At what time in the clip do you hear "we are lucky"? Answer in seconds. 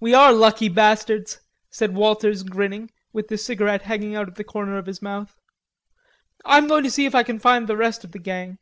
0.00-0.70